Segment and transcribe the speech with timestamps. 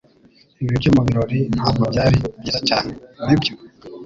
[0.61, 2.91] Ibiryo mu birori ntabwo byari byiza cyane,
[3.25, 3.53] nibyo?